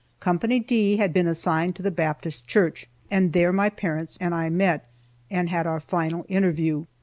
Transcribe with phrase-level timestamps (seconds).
[0.19, 0.33] Co.
[0.35, 4.89] D had been assigned to the Baptist church, and there my parents and I met,
[5.29, 6.87] and had our final interview.